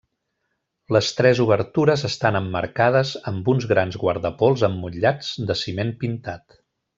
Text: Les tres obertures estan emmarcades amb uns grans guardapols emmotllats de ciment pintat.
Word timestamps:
Les 0.95 1.09
tres 1.17 1.41
obertures 1.43 2.05
estan 2.09 2.39
emmarcades 2.39 3.11
amb 3.33 3.51
uns 3.53 3.69
grans 3.75 3.99
guardapols 4.05 4.65
emmotllats 4.69 5.31
de 5.53 5.59
ciment 5.67 5.95
pintat. 6.05 6.59